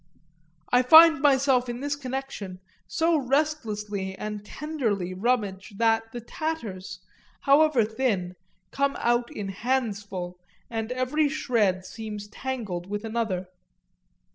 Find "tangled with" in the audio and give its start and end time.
12.29-13.05